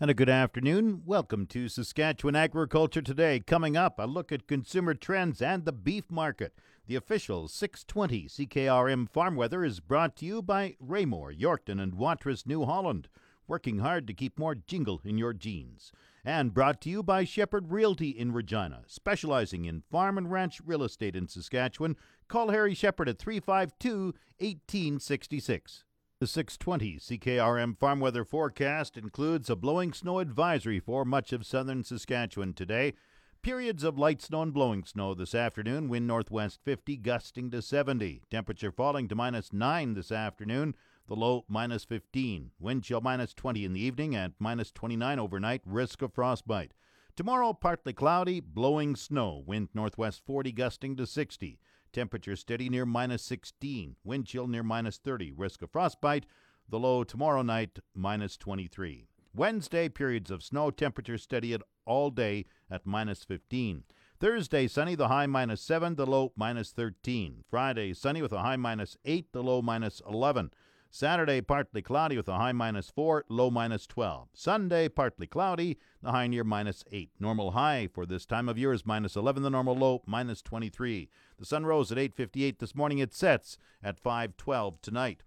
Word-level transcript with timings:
And 0.00 0.12
a 0.12 0.14
good 0.14 0.28
afternoon. 0.28 1.02
Welcome 1.04 1.46
to 1.46 1.68
Saskatchewan 1.68 2.36
Agriculture 2.36 3.02
Today. 3.02 3.40
Coming 3.40 3.76
up, 3.76 3.98
a 3.98 4.04
look 4.04 4.30
at 4.30 4.46
consumer 4.46 4.94
trends 4.94 5.42
and 5.42 5.64
the 5.64 5.72
beef 5.72 6.08
market. 6.08 6.54
The 6.86 6.94
official 6.94 7.48
620 7.48 8.28
CKRM 8.28 9.10
farm 9.10 9.34
weather 9.34 9.64
is 9.64 9.80
brought 9.80 10.14
to 10.18 10.24
you 10.24 10.40
by 10.40 10.76
Raymore, 10.78 11.32
Yorkton, 11.32 11.82
and 11.82 11.96
Watrous, 11.96 12.46
New 12.46 12.64
Holland, 12.64 13.08
working 13.48 13.80
hard 13.80 14.06
to 14.06 14.14
keep 14.14 14.38
more 14.38 14.54
jingle 14.54 15.00
in 15.04 15.18
your 15.18 15.32
jeans. 15.32 15.90
And 16.24 16.54
brought 16.54 16.80
to 16.82 16.90
you 16.90 17.02
by 17.02 17.24
Shepherd 17.24 17.72
Realty 17.72 18.10
in 18.10 18.30
Regina, 18.30 18.82
specializing 18.86 19.64
in 19.64 19.82
farm 19.90 20.16
and 20.16 20.30
ranch 20.30 20.60
real 20.64 20.84
estate 20.84 21.16
in 21.16 21.26
Saskatchewan. 21.26 21.96
Call 22.28 22.50
Harry 22.50 22.74
Shepherd 22.74 23.08
at 23.08 23.18
352 23.18 24.14
1866. 24.38 25.82
The 26.20 26.26
620 26.26 26.98
CKRM 26.98 27.78
farm 27.78 28.00
weather 28.00 28.24
forecast 28.24 28.96
includes 28.96 29.48
a 29.48 29.54
blowing 29.54 29.92
snow 29.92 30.18
advisory 30.18 30.80
for 30.80 31.04
much 31.04 31.32
of 31.32 31.46
southern 31.46 31.84
Saskatchewan 31.84 32.54
today. 32.54 32.94
Periods 33.40 33.84
of 33.84 34.00
light 34.00 34.20
snow 34.20 34.42
and 34.42 34.52
blowing 34.52 34.82
snow 34.82 35.14
this 35.14 35.32
afternoon, 35.32 35.88
wind 35.88 36.08
northwest 36.08 36.58
50, 36.64 36.96
gusting 36.96 37.52
to 37.52 37.62
70. 37.62 38.22
Temperature 38.32 38.72
falling 38.72 39.06
to 39.06 39.14
minus 39.14 39.52
9 39.52 39.94
this 39.94 40.10
afternoon, 40.10 40.74
the 41.06 41.14
low 41.14 41.44
minus 41.46 41.84
15. 41.84 42.50
Wind 42.58 42.82
chill 42.82 43.00
minus 43.00 43.32
20 43.32 43.64
in 43.64 43.72
the 43.72 43.80
evening 43.80 44.16
and 44.16 44.34
minus 44.40 44.72
29 44.72 45.20
overnight, 45.20 45.62
risk 45.64 46.02
of 46.02 46.12
frostbite. 46.12 46.74
Tomorrow, 47.14 47.52
partly 47.52 47.92
cloudy, 47.92 48.40
blowing 48.40 48.96
snow, 48.96 49.44
wind 49.46 49.68
northwest 49.72 50.22
40, 50.26 50.50
gusting 50.50 50.96
to 50.96 51.06
60. 51.06 51.60
Temperature 51.92 52.36
steady 52.36 52.68
near 52.68 52.86
minus 52.86 53.22
16. 53.22 53.96
Wind 54.04 54.26
chill 54.26 54.46
near 54.46 54.62
minus 54.62 54.98
30. 54.98 55.32
Risk 55.32 55.62
of 55.62 55.70
frostbite. 55.70 56.26
The 56.68 56.78
low 56.78 57.04
tomorrow 57.04 57.42
night 57.42 57.78
minus 57.94 58.36
23. 58.36 59.06
Wednesday, 59.34 59.88
periods 59.88 60.30
of 60.30 60.42
snow. 60.42 60.70
Temperature 60.70 61.18
steady 61.18 61.54
at 61.54 61.62
all 61.86 62.10
day 62.10 62.46
at 62.70 62.86
minus 62.86 63.24
15. 63.24 63.84
Thursday, 64.20 64.66
sunny, 64.66 64.94
the 64.96 65.08
high 65.08 65.26
minus 65.26 65.62
7, 65.62 65.94
the 65.94 66.04
low 66.04 66.32
minus 66.36 66.72
13. 66.72 67.44
Friday, 67.48 67.94
sunny 67.94 68.20
with 68.20 68.32
a 68.32 68.42
high 68.42 68.56
minus 68.56 68.96
8, 69.04 69.32
the 69.32 69.42
low 69.42 69.62
minus 69.62 70.02
11. 70.08 70.50
Saturday, 70.90 71.40
partly 71.42 71.82
cloudy 71.82 72.16
with 72.16 72.28
a 72.28 72.38
high 72.38 72.52
minus 72.52 72.88
4, 72.90 73.26
low 73.28 73.50
minus 73.50 73.86
12. 73.86 74.28
Sunday, 74.32 74.88
partly 74.88 75.26
cloudy, 75.26 75.78
the 76.02 76.12
high 76.12 76.26
near 76.26 76.44
minus 76.44 76.82
8. 76.90 77.10
Normal 77.20 77.50
high 77.50 77.88
for 77.92 78.06
this 78.06 78.24
time 78.24 78.48
of 78.48 78.56
year 78.56 78.72
is 78.72 78.86
minus 78.86 79.14
11, 79.14 79.42
the 79.42 79.50
normal 79.50 79.76
low 79.76 80.02
minus 80.06 80.40
23. 80.40 81.10
The 81.38 81.44
sun 81.44 81.66
rose 81.66 81.92
at 81.92 81.98
8.58 81.98 82.58
this 82.58 82.74
morning. 82.74 82.98
It 82.98 83.12
sets 83.12 83.58
at 83.82 84.02
5.12 84.02 84.80
tonight. 84.80 85.24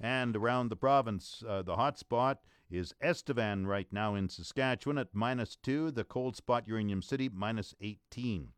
And 0.00 0.34
around 0.34 0.70
the 0.70 0.76
province, 0.76 1.44
uh, 1.46 1.62
the 1.62 1.76
hot 1.76 1.98
spot 1.98 2.38
is 2.70 2.94
Estevan 3.02 3.66
right 3.66 3.88
now 3.92 4.14
in 4.14 4.30
Saskatchewan 4.30 4.98
at 4.98 5.14
minus 5.14 5.56
2. 5.62 5.90
The 5.90 6.04
cold 6.04 6.36
spot, 6.36 6.66
Uranium 6.66 7.02
City, 7.02 7.28
minus 7.32 7.74
18. 7.80 8.48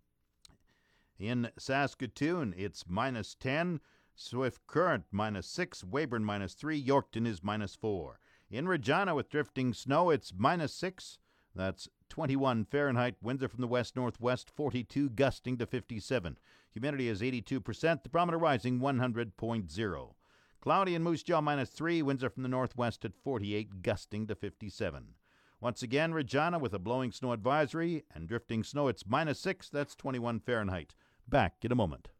In 1.19 1.51
Saskatoon, 1.59 2.55
it's 2.57 2.85
minus 2.89 3.35
10. 3.35 3.81
Swift 4.17 4.67
Current 4.69 5.05
minus 5.11 5.47
6, 5.49 5.83
Weyburn 5.83 6.25
minus 6.25 6.55
3, 6.55 6.81
Yorkton 6.81 7.27
is 7.27 7.43
minus 7.43 7.75
4. 7.75 8.21
In 8.49 8.69
Regina 8.69 9.15
with 9.15 9.29
drifting 9.29 9.75
snow, 9.75 10.11
it's 10.11 10.33
minus 10.37 10.73
6. 10.75 11.19
That's 11.55 11.89
21 12.11 12.65
Fahrenheit. 12.67 13.17
Winds 13.21 13.43
are 13.43 13.49
from 13.49 13.61
the 13.61 13.67
west 13.67 13.97
northwest, 13.97 14.51
42 14.55 15.11
gusting 15.11 15.59
to 15.59 15.67
57. 15.67 16.39
Humidity 16.73 17.09
is 17.09 17.23
82%. 17.23 18.03
The 18.03 18.09
barometer 18.09 18.39
rising 18.39 18.79
100.0. 18.79 20.15
Cloudy 20.61 20.95
in 20.95 21.03
Moose 21.03 21.23
Jaw 21.23 21.41
minus 21.41 21.71
3. 21.71 22.03
Winds 22.03 22.23
are 22.23 22.31
from 22.31 22.45
the 22.45 22.49
northwest 22.49 23.05
at 23.05 23.17
48, 23.17 23.83
gusting 23.83 24.27
to 24.29 24.35
57. 24.35 25.15
Once 25.61 25.83
again, 25.83 26.15
Regina 26.15 26.59
with 26.59 26.73
a 26.73 26.79
blowing 26.79 27.11
snow 27.11 27.33
advisory 27.33 28.05
and 28.15 28.29
drifting 28.29 28.63
snow, 28.63 28.87
it's 28.87 29.07
minus 29.07 29.41
6. 29.41 29.71
That's 29.71 29.97
21 29.97 30.41
Fahrenheit. 30.41 30.95
Back 31.27 31.57
in 31.63 31.73
a 31.73 31.77
moment. 31.77 32.11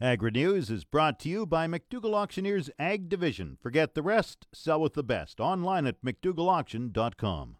Agri 0.00 0.30
News 0.30 0.70
is 0.70 0.84
brought 0.84 1.18
to 1.18 1.28
you 1.28 1.44
by 1.44 1.66
McDougall 1.66 2.14
Auctioneers 2.14 2.70
Ag 2.78 3.08
Division. 3.08 3.58
Forget 3.60 3.96
the 3.96 4.02
rest, 4.02 4.46
sell 4.52 4.80
with 4.80 4.94
the 4.94 5.02
best. 5.02 5.40
Online 5.40 5.88
at 5.88 6.04
McDougallAuction.com. 6.04 7.56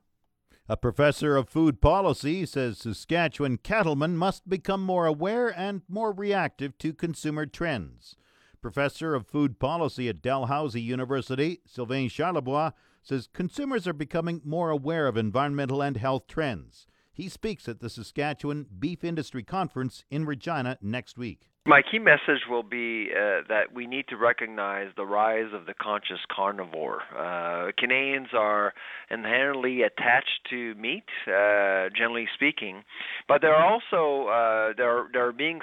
A 0.69 0.77
professor 0.77 1.35
of 1.35 1.49
food 1.49 1.81
policy 1.81 2.47
says 2.47 2.79
Saskatchewan 2.79 3.57
cattlemen 3.57 4.17
must 4.17 4.49
become 4.49 4.85
more 4.85 5.07
aware 5.07 5.49
and 5.49 5.83
more 5.89 6.13
reactive 6.13 6.79
to 6.79 6.95
consumer 6.95 7.45
trends. 7.45 8.15
Professor 8.63 9.17
of 9.17 9.27
Food 9.27 9.59
Policy 9.59 10.09
at 10.09 10.23
Dalhousie 10.23 10.81
University, 10.81 11.61
Sylvain 11.67 12.09
Charlebois, 12.09 12.73
says 13.03 13.29
consumers 13.33 13.89
are 13.89 13.93
becoming 13.93 14.43
more 14.45 14.71
aware 14.71 15.09
of 15.09 15.17
environmental 15.17 15.83
and 15.83 15.97
health 15.97 16.29
trends. 16.29 16.87
He 17.13 17.29
speaks 17.29 17.69
at 17.69 17.81
the 17.81 17.91
Saskatchewan 17.91 18.67
Beef 18.79 19.03
Industry 19.03 19.43
Conference 19.43 20.05
in 20.09 20.25
Regina 20.25 20.79
next 20.81 21.19
week. 21.19 21.49
My 21.69 21.83
key 21.83 21.99
message 21.99 22.49
will 22.49 22.63
be 22.63 23.11
uh, 23.13 23.43
that 23.51 23.75
we 23.75 23.87
need 23.87 24.09
to 24.09 24.17
recognize 24.17 24.89
the 24.97 25.05
rise 25.05 25.53
of 25.53 25.67
the 25.67 25.75
conscious 25.75 26.21
carnivore. 26.35 27.03
Uh, 27.15 27.73
Canadians 27.77 28.29
are 28.33 28.73
inherently 29.11 29.83
attached 29.83 30.41
to 30.49 30.75
meat, 30.77 31.05
uh, 31.27 31.91
generally 31.95 32.27
speaking, 32.33 32.85
but 33.29 33.43
they're 33.43 33.55
also 33.55 34.29
uh, 34.29 34.73
they're 34.79 35.09
they're 35.13 35.33
being 35.33 35.61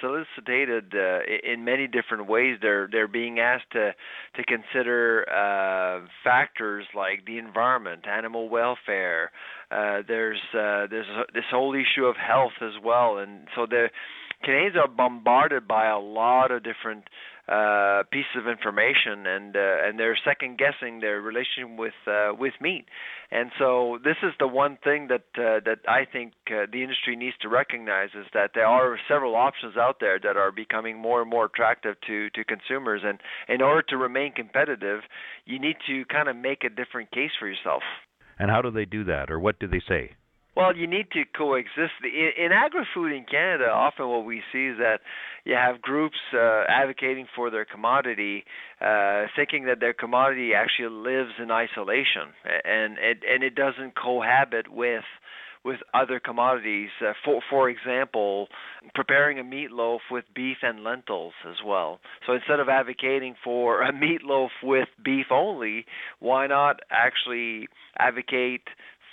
solicited 0.00 0.94
uh, 0.94 1.18
in 1.42 1.64
many 1.64 1.88
different 1.88 2.28
ways. 2.28 2.58
They're 2.62 2.88
they're 2.88 3.08
being 3.08 3.40
asked 3.40 3.72
to 3.72 3.94
to 4.36 4.44
consider 4.44 5.26
uh, 5.28 6.06
factors 6.22 6.86
like 6.94 7.26
the 7.26 7.38
environment, 7.38 8.04
animal 8.06 8.48
welfare. 8.48 9.32
there's 9.72 10.40
there's 10.52 11.26
this 11.34 11.50
whole 11.50 11.74
issue 11.74 12.04
of 12.04 12.14
health 12.14 12.62
as 12.62 12.80
well, 12.80 13.18
and 13.18 13.48
so 13.56 13.66
the 13.66 13.88
Canadians 14.44 14.76
are 14.76 14.88
bombarded 14.88 15.66
by 15.66 15.88
a 15.88 15.98
lot 15.98 16.50
of 16.50 16.62
different 16.62 17.04
uh, 17.48 18.02
pieces 18.12 18.36
of 18.36 18.46
information, 18.46 19.26
and 19.26 19.56
uh, 19.56 19.86
and 19.86 19.98
they're 19.98 20.18
second 20.22 20.58
guessing 20.58 21.00
their 21.00 21.20
relation 21.20 21.78
with 21.78 21.94
uh, 22.06 22.32
with 22.38 22.52
meat. 22.60 22.84
And 23.30 23.50
so 23.58 23.98
this 24.04 24.16
is 24.22 24.32
the 24.38 24.46
one 24.46 24.76
thing 24.84 25.08
that 25.08 25.24
uh, 25.36 25.60
that 25.64 25.78
I 25.88 26.04
think 26.04 26.34
uh, 26.50 26.66
the 26.70 26.82
industry 26.82 27.16
needs 27.16 27.36
to 27.40 27.48
recognize 27.48 28.10
is 28.14 28.26
that 28.34 28.50
there 28.54 28.66
are 28.66 28.98
several 29.08 29.34
options 29.34 29.78
out 29.78 29.96
there 29.98 30.18
that 30.20 30.36
are 30.36 30.52
becoming 30.52 30.98
more 30.98 31.22
and 31.22 31.30
more 31.30 31.46
attractive 31.46 31.96
to 32.06 32.28
to 32.30 32.44
consumers. 32.44 33.00
And 33.02 33.18
in 33.48 33.62
order 33.62 33.82
to 33.88 33.96
remain 33.96 34.32
competitive, 34.32 35.00
you 35.46 35.58
need 35.58 35.76
to 35.86 36.04
kind 36.04 36.28
of 36.28 36.36
make 36.36 36.64
a 36.64 36.68
different 36.68 37.10
case 37.10 37.30
for 37.40 37.48
yourself. 37.48 37.82
And 38.38 38.50
how 38.50 38.60
do 38.60 38.70
they 38.70 38.84
do 38.84 39.04
that, 39.04 39.30
or 39.30 39.40
what 39.40 39.58
do 39.58 39.66
they 39.66 39.80
say? 39.88 40.17
Well, 40.58 40.76
you 40.76 40.88
need 40.88 41.12
to 41.12 41.22
coexist. 41.36 42.02
In, 42.02 42.46
in 42.46 42.50
agri-food 42.50 43.12
in 43.12 43.24
Canada, 43.30 43.66
often 43.70 44.08
what 44.08 44.24
we 44.24 44.42
see 44.52 44.66
is 44.66 44.78
that 44.78 44.98
you 45.44 45.54
have 45.54 45.80
groups 45.80 46.16
uh, 46.34 46.64
advocating 46.68 47.28
for 47.36 47.48
their 47.48 47.64
commodity, 47.64 48.42
uh, 48.80 49.26
thinking 49.36 49.66
that 49.66 49.78
their 49.78 49.92
commodity 49.92 50.54
actually 50.54 50.88
lives 50.90 51.30
in 51.40 51.52
isolation, 51.52 52.34
and 52.64 52.98
it, 52.98 53.18
and 53.30 53.44
it 53.44 53.54
doesn't 53.54 53.94
cohabit 53.94 54.66
with 54.68 55.04
with 55.64 55.78
other 55.94 56.18
commodities. 56.18 56.90
Uh, 57.00 57.12
for 57.24 57.40
for 57.48 57.70
example, 57.70 58.48
preparing 58.96 59.38
a 59.38 59.44
meatloaf 59.44 59.98
with 60.10 60.24
beef 60.34 60.56
and 60.62 60.82
lentils 60.82 61.34
as 61.48 61.56
well. 61.64 62.00
So 62.26 62.32
instead 62.32 62.58
of 62.58 62.68
advocating 62.68 63.36
for 63.44 63.82
a 63.82 63.92
meatloaf 64.04 64.48
with 64.62 64.88
beef 65.04 65.26
only, 65.30 65.86
why 66.18 66.48
not 66.48 66.80
actually 66.90 67.68
advocate 67.96 68.62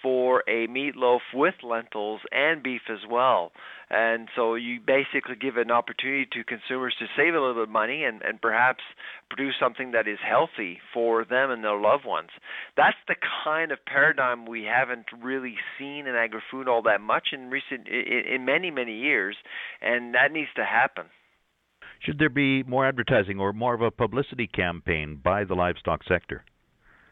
for 0.06 0.44
a 0.48 0.68
meatloaf 0.68 1.22
with 1.34 1.56
lentils 1.64 2.22
and 2.32 2.62
beef 2.62 2.82
as 2.92 3.00
well. 3.10 3.52
And 3.90 4.28
so 4.36 4.54
you 4.54 4.80
basically 4.80 5.34
give 5.36 5.58
an 5.58 5.72
opportunity 5.72 6.28
to 6.34 6.44
consumers 6.44 6.94
to 7.00 7.06
save 7.18 7.34
a 7.34 7.40
little 7.40 7.56
bit 7.56 7.64
of 7.64 7.70
money 7.70 8.04
and, 8.04 8.22
and 8.22 8.40
perhaps 8.40 8.84
produce 9.32 9.56
something 9.60 9.94
that 9.94 10.08
is 10.08 10.20
healthy 10.24 10.78
for 10.94 11.26
them 11.26 11.50
and 11.50 11.64
their 11.64 11.80
loved 11.80 12.06
ones. 12.06 12.30
That's 12.78 12.98
the 13.08 13.16
kind 13.44 13.72
of 13.72 13.80
paradigm 13.84 14.46
we 14.46 14.66
haven't 14.66 15.08
really 15.24 15.56
seen 15.80 16.06
in 16.06 16.14
agri-food 16.14 16.68
all 16.68 16.84
that 16.84 17.02
much 17.02 17.30
in 17.32 17.50
recent 17.50 17.88
in, 17.88 18.36
in 18.36 18.46
many 18.46 18.70
many 18.70 18.96
years, 19.00 19.36
and 19.82 20.14
that 20.14 20.32
needs 20.32 20.50
to 20.56 20.66
happen. 20.66 21.06
Should 22.02 22.20
there 22.20 22.30
be 22.30 22.62
more 22.62 22.88
advertising 22.88 23.40
or 23.40 23.54
more 23.54 23.74
of 23.74 23.82
a 23.82 23.90
publicity 23.90 24.46
campaign 24.46 25.20
by 25.24 25.46
the 25.46 25.56
livestock 25.56 26.02
sector? 26.08 26.46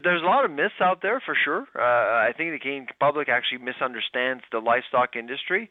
There's 0.04 0.22
a 0.22 0.26
lot 0.26 0.46
of 0.46 0.52
myths 0.52 0.80
out 0.82 1.02
there 1.02 1.22
for 1.26 1.36
sure. 1.36 1.68
Uh, 1.76 2.30
I 2.30 2.32
think 2.36 2.52
the 2.52 2.60
Canadian 2.60 2.88
public 3.00 3.30
actually 3.30 3.60
misunderstands 3.60 4.44
the 4.52 4.60
livestock 4.60 5.16
industry, 5.16 5.70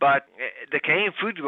but 0.00 0.26
uh, 0.40 0.48
the 0.72 0.80
Canadian 0.80 1.12
Food 1.20 1.38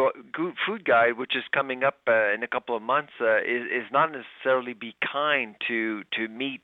Food 0.67 0.85
Guide, 0.85 1.17
which 1.17 1.35
is 1.35 1.45
coming 1.53 1.83
up 1.83 1.99
uh, 2.07 2.33
in 2.35 2.43
a 2.43 2.49
couple 2.49 2.77
of 2.77 2.83
months, 2.83 3.13
uh, 3.21 3.39
is 3.39 3.65
is 3.67 3.89
not 3.93 4.11
necessarily 4.13 4.75
be 4.75 4.95
kind 5.01 5.55
to 5.69 6.03
to 6.17 6.29
meat 6.29 6.63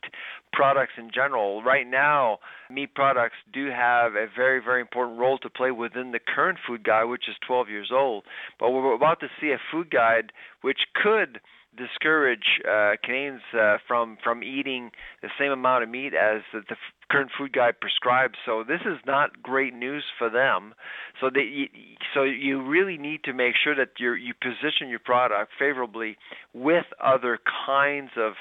products 0.52 0.92
in 0.98 1.10
general. 1.12 1.62
Right 1.62 1.86
now, 1.88 2.38
meat 2.70 2.94
products 2.94 3.36
do 3.52 3.70
have 3.70 4.12
a 4.12 4.26
very 4.34 4.60
very 4.62 4.80
important 4.80 5.18
role 5.18 5.38
to 5.38 5.50
play 5.50 5.70
within 5.70 6.12
the 6.12 6.20
current 6.20 6.58
food 6.66 6.84
guide, 6.84 7.04
which 7.04 7.28
is 7.28 7.36
12 7.46 7.68
years 7.68 7.90
old. 7.92 8.24
But 8.60 8.70
we're 8.70 8.94
about 8.94 9.20
to 9.20 9.28
see 9.40 9.50
a 9.50 9.58
food 9.70 9.90
guide 9.90 10.32
which 10.60 10.78
could 10.94 11.40
discourage 11.76 12.60
uh, 12.68 12.92
Canadians 13.02 13.40
uh, 13.58 13.78
from 13.86 14.18
from 14.22 14.42
eating 14.42 14.90
the 15.22 15.28
same 15.38 15.52
amount 15.52 15.84
of 15.84 15.88
meat 15.88 16.12
as 16.14 16.42
the, 16.52 16.60
the 16.68 16.76
current 17.10 17.30
food 17.36 17.52
guide 17.52 17.80
prescribes. 17.80 18.34
So 18.44 18.64
this 18.66 18.80
is 18.82 18.98
not 19.06 19.42
great 19.42 19.74
news 19.74 20.04
for 20.18 20.30
them. 20.30 20.74
So 21.20 21.30
they, 21.32 21.70
so 22.14 22.22
you 22.22 22.62
really 22.66 22.98
need 22.98 23.24
to 23.24 23.32
make 23.32 23.54
sure 23.62 23.74
that 23.74 23.90
you 23.98 24.12
you 24.14 24.34
position 24.34 24.88
your 24.88 24.98
product 24.98 25.52
favorably 25.58 26.16
with 26.52 26.86
other 27.02 27.38
kinds 27.66 28.10
of 28.16 28.32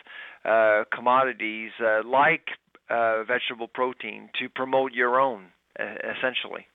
uh, 0.43 0.83
commodities 0.95 1.71
uh, 1.79 2.01
like 2.07 2.47
uh, 2.89 3.23
vegetable 3.23 3.67
protein 3.67 4.29
to 4.39 4.49
promote 4.49 4.91
your 4.91 5.19
own, 5.19 5.45
essentially. 5.77 6.65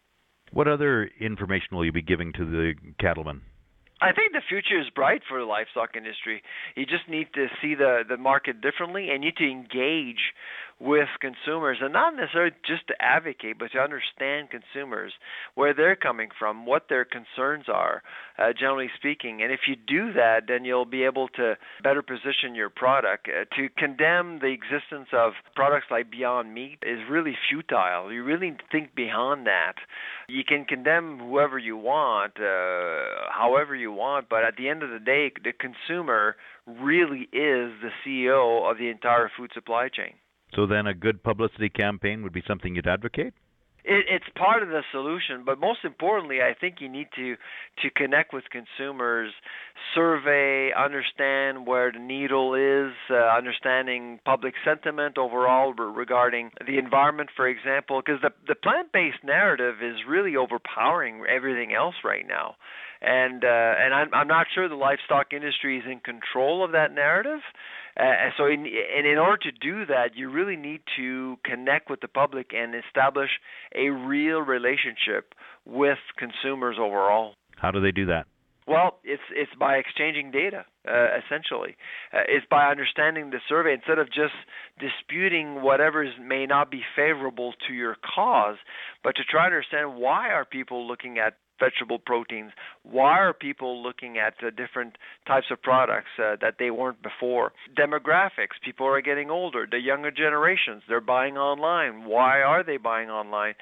What 0.53 0.69
other 0.69 1.11
information 1.21 1.77
will 1.77 1.85
you 1.85 1.93
be 1.93 2.03
giving 2.03 2.33
to 2.35 2.45
the 2.45 2.75
cattlemen? 3.01 3.43
I 4.01 4.13
think 4.13 4.33
the 4.33 4.43
future 4.47 4.79
is 4.79 4.91
bright 4.95 5.23
for 5.27 5.39
the 5.39 5.47
livestock 5.47 5.97
industry. 5.97 6.43
You 6.77 6.85
just 6.85 7.09
need 7.09 7.29
to 7.35 7.47
see 7.63 7.75
the 7.75 8.03
the 8.07 8.19
market 8.19 8.61
differently, 8.61 9.11
and 9.11 9.25
you 9.25 9.31
need 9.31 9.37
to 9.39 9.51
engage 9.51 10.35
with 10.79 11.09
consumers, 11.21 11.79
and 11.81 11.93
not 11.93 12.15
necessarily 12.15 12.53
just 12.67 12.87
to 12.89 12.95
advocate, 13.01 13.59
but 13.59 13.73
to 13.73 13.79
understand 13.79 14.49
consumers 14.51 15.13
where 15.55 15.73
they're 15.73 15.97
coming 15.97 16.29
from, 16.39 16.67
what 16.67 16.89
their 16.91 17.05
concerns 17.05 17.65
are, 17.69 18.03
uh, 18.39 18.53
generally 18.53 18.91
speaking. 18.97 19.43
And 19.43 19.51
if 19.51 19.61
you 19.67 19.75
do 19.75 20.13
that, 20.13 20.43
then 20.49 20.67
you'll 20.67 20.85
be 20.85 21.05
able 21.05 21.29
to 21.29 21.57
better 21.83 22.03
position 22.03 22.55
your 22.55 22.69
product. 22.69 23.27
Uh, 23.27 23.45
to 23.57 23.69
condemn 23.79 24.41
the 24.41 24.53
existence 24.53 25.09
of 25.15 25.33
products 25.55 25.87
like 25.91 26.11
Beyond 26.11 26.53
Meat 26.53 26.79
is 26.83 27.01
really 27.11 27.37
futile. 27.49 28.13
You 28.13 28.23
really 28.23 28.51
need 28.51 28.59
to 28.59 28.65
think 28.71 28.95
beyond 28.95 29.47
that. 29.47 29.77
You 30.29 30.45
can 30.45 30.67
condemn 30.67 31.19
whoever 31.19 31.59
you 31.59 31.79
want, 31.79 32.39
uh, 32.39 33.31
however 33.33 33.75
you 33.75 33.93
want, 33.93 34.29
but 34.29 34.45
at 34.45 34.57
the 34.57 34.69
end 34.69 34.83
of 34.83 34.91
the 34.91 34.99
day, 34.99 35.33
the 35.43 35.53
consumer 35.53 36.37
really 36.67 37.23
is 37.33 37.73
the 37.81 37.91
CEO 38.05 38.71
of 38.71 38.77
the 38.77 38.89
entire 38.89 39.31
food 39.35 39.53
supply 39.55 39.89
chain. 39.89 40.13
So 40.57 40.67
then, 40.67 40.87
a 40.87 40.95
good 40.95 41.23
publicity 41.23 41.69
campaign 41.69 42.23
would 42.23 42.33
be 42.33 42.43
something 42.49 42.75
you'd 42.75 42.87
advocate. 42.87 43.35
It, 43.85 44.07
it's 44.09 44.25
part 44.35 44.63
of 44.63 44.71
the 44.71 44.81
solution, 44.91 45.45
but 45.45 45.61
most 45.61 45.81
importantly, 45.85 46.39
I 46.41 46.55
think 46.59 46.77
you 46.81 46.89
need 46.89 47.09
to 47.15 47.37
to 47.83 47.91
connect 47.95 48.33
with 48.33 48.45
consumers, 48.51 49.33
survey, 49.95 50.73
understand 50.73 51.67
where 51.67 51.93
the 51.93 52.01
needle 52.01 52.55
is, 52.55 52.95
uh, 53.11 53.15
understanding 53.37 54.19
public 54.25 54.55
sentiment 54.65 55.19
overall 55.19 55.75
regarding 55.75 56.51
the 56.67 56.79
environment, 56.79 57.29
for 57.37 57.47
example, 57.47 58.01
because 58.05 58.23
the 58.23 58.31
the 58.49 58.57
plant-based 58.57 59.23
narrative 59.23 59.77
is 59.83 59.97
really 60.09 60.37
overpowering 60.37 61.23
everything 61.29 61.75
else 61.75 61.97
right 62.03 62.27
now 62.27 62.57
and 63.03 63.45
uh, 63.45 63.73
and 63.79 63.95
I'm, 63.95 64.15
I'm 64.15 64.29
not 64.29 64.47
sure 64.55 64.69
the 64.69 64.75
livestock 64.75 65.33
industry 65.33 65.79
is 65.79 65.85
in 65.91 66.01
control 66.01 66.65
of 66.65 66.73
that 66.73 66.95
narrative. 66.95 67.41
Uh, 67.99 68.31
so, 68.37 68.45
in, 68.47 68.67
and 68.97 69.07
in 69.07 69.19
order 69.19 69.39
to 69.39 69.53
do 69.53 69.87
that, 69.87 70.11
you 70.15 70.31
really 70.31 70.57
need 70.57 70.81
to 70.97 71.39
connect 71.45 71.89
with 71.89 72.01
the 72.01 72.09
public 72.09 72.53
and 72.55 72.75
establish 72.75 73.31
a 73.75 73.89
real 73.89 74.41
relationship 74.41 75.35
with 75.65 75.99
consumers 76.19 76.77
overall. 76.79 77.35
How 77.57 77.71
do 77.71 77.81
they 77.81 77.93
do 77.93 78.07
that? 78.07 78.27
Well, 78.67 78.99
it's 79.05 79.23
it's 79.31 79.53
by 79.59 79.77
exchanging 79.77 80.33
data, 80.33 80.65
uh, 80.89 81.19
essentially. 81.25 81.77
Uh, 82.13 82.27
it's 82.29 82.47
by 82.51 82.69
understanding 82.69 83.31
the 83.31 83.39
survey 83.49 83.75
instead 83.75 83.99
of 83.99 84.09
just 84.09 84.35
disputing 84.81 85.63
whatever 85.63 86.05
may 86.21 86.47
not 86.47 86.69
be 86.69 86.83
favorable 86.97 87.55
to 87.69 87.73
your 87.73 87.97
cause, 88.15 88.57
but 89.05 89.15
to 89.17 89.23
try 89.23 89.49
to 89.49 89.55
understand 89.55 89.95
why 89.95 90.31
are 90.31 90.45
people 90.45 90.87
looking 90.87 91.19
at 91.19 91.35
vegetable 91.59 91.99
proteins? 91.99 92.53
Why 92.83 93.19
are 93.19 93.33
people 93.33 93.83
looking 93.83 94.19
at 94.19 94.35
uh, 94.43 94.51
different 94.51 94.97
types 95.27 95.47
of 95.51 95.63
products 95.63 96.11
uh, 96.19 96.37
that 96.41 96.57
they 96.59 96.71
weren't 96.71 97.03
before? 97.03 97.53
Demographics, 97.77 98.57
people 98.65 98.87
are 98.87 99.01
getting 99.01 99.31
older. 99.31 99.67
The 99.71 99.81
younger 99.81 100.11
generations, 100.11 100.83
they're 100.89 101.01
buying 101.01 101.37
online. 101.37 102.05
Why 102.05 102.43
are 102.43 102.63
they 102.65 102.77
buying 102.77 103.11
online? 103.11 103.55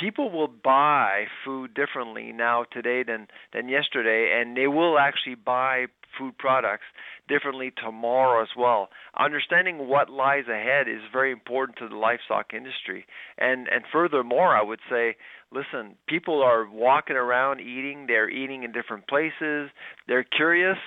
People 0.00 0.30
will 0.30 0.48
buy 0.48 1.26
food 1.44 1.74
differently 1.74 2.32
now 2.32 2.64
today 2.72 3.02
than 3.02 3.28
than 3.52 3.68
yesterday, 3.68 4.40
and 4.40 4.56
they 4.56 4.66
will 4.66 4.98
actually 4.98 5.34
buy 5.34 5.86
food 6.18 6.38
products 6.38 6.84
differently 7.28 7.72
tomorrow 7.76 8.42
as 8.42 8.48
well. 8.56 8.88
Understanding 9.18 9.88
what 9.88 10.08
lies 10.10 10.48
ahead 10.48 10.88
is 10.88 11.00
very 11.12 11.30
important 11.30 11.78
to 11.78 11.88
the 11.88 11.96
livestock 11.96 12.54
industry. 12.54 13.04
And 13.36 13.68
and 13.68 13.84
furthermore, 13.92 14.56
I 14.56 14.62
would 14.62 14.80
say 14.88 15.16
listen, 15.52 15.96
people 16.08 16.42
are 16.42 16.68
walking 16.68 17.16
around 17.16 17.60
eating, 17.60 18.06
they're 18.06 18.30
eating 18.30 18.62
in 18.62 18.72
different 18.72 19.06
places, 19.06 19.70
they're 20.08 20.24
curious, 20.24 20.78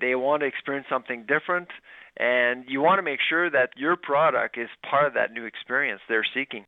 they 0.00 0.14
want 0.14 0.40
to 0.40 0.46
experience 0.46 0.86
something 0.88 1.24
different, 1.26 1.68
and 2.16 2.64
you 2.66 2.80
want 2.80 2.98
to 2.98 3.02
make 3.02 3.20
sure 3.28 3.50
that 3.50 3.70
your 3.76 3.96
product 3.96 4.58
is 4.58 4.68
part 4.88 5.06
of 5.06 5.14
that 5.14 5.32
new 5.32 5.44
experience 5.44 6.00
they're 6.08 6.26
seeking. 6.34 6.64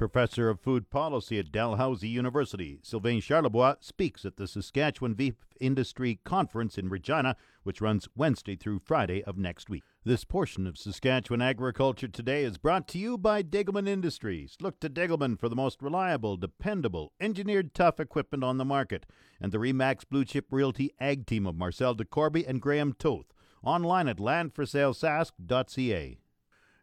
Professor 0.00 0.48
of 0.48 0.58
Food 0.58 0.88
Policy 0.88 1.38
at 1.38 1.52
Dalhousie 1.52 2.08
University, 2.08 2.78
Sylvain 2.82 3.20
Charlebois 3.20 3.76
speaks 3.80 4.24
at 4.24 4.38
the 4.38 4.48
Saskatchewan 4.48 5.12
Beef 5.12 5.34
Industry 5.60 6.20
Conference 6.24 6.78
in 6.78 6.88
Regina, 6.88 7.36
which 7.64 7.82
runs 7.82 8.08
Wednesday 8.16 8.56
through 8.56 8.78
Friday 8.78 9.22
of 9.24 9.36
next 9.36 9.68
week. 9.68 9.82
This 10.02 10.24
portion 10.24 10.66
of 10.66 10.78
Saskatchewan 10.78 11.42
Agriculture 11.42 12.08
Today 12.08 12.44
is 12.44 12.56
brought 12.56 12.88
to 12.88 12.98
you 12.98 13.18
by 13.18 13.42
Degelman 13.42 13.86
Industries. 13.86 14.56
Look 14.58 14.80
to 14.80 14.88
Degelman 14.88 15.38
for 15.38 15.50
the 15.50 15.54
most 15.54 15.82
reliable, 15.82 16.38
dependable, 16.38 17.12
engineered 17.20 17.74
tough 17.74 18.00
equipment 18.00 18.42
on 18.42 18.56
the 18.56 18.64
market. 18.64 19.04
And 19.38 19.52
the 19.52 19.58
Remax 19.58 20.08
Blue 20.08 20.24
Chip 20.24 20.46
Realty 20.50 20.94
Ag 20.98 21.26
Team 21.26 21.46
of 21.46 21.56
Marcel 21.56 21.94
DeCorby 21.94 22.48
and 22.48 22.62
Graham 22.62 22.94
Toth. 22.94 23.34
Online 23.62 24.08
at 24.08 24.16
landforsalesask.ca. 24.16 26.20